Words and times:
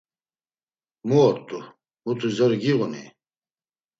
“Mu 1.07 1.15
ort̆u? 1.27 1.59
Muti 2.03 2.29
zori 2.37 2.57
giğuni?” 2.63 3.03